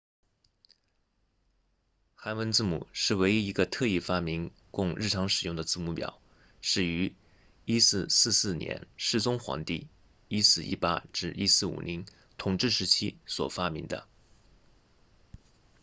[2.15, 6.19] 韩文字母是唯一一个特意发明供日常使用的字母表
[6.59, 7.13] 是于
[7.67, 9.87] 1444年世宗皇帝
[10.29, 12.07] 1418 1450
[12.39, 14.07] 统治时期所发明的